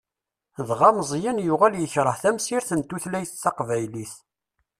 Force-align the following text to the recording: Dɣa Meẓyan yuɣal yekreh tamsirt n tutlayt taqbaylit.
Dɣa 0.67 0.89
Meẓyan 0.97 1.43
yuɣal 1.45 1.73
yekreh 1.77 2.17
tamsirt 2.21 2.69
n 2.73 2.81
tutlayt 2.89 3.31
taqbaylit. 3.43 4.13